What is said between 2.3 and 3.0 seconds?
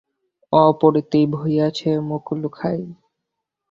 লুকায়।